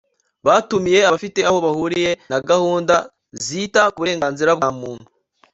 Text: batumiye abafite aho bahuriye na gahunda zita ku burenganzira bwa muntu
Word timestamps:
batumiye 0.47 0.99
abafite 1.09 1.39
aho 1.49 1.57
bahuriye 1.65 2.11
na 2.29 2.37
gahunda 2.49 2.95
zita 3.45 3.81
ku 3.91 3.97
burenganzira 4.01 4.51
bwa 4.57 4.69
muntu 4.79 5.07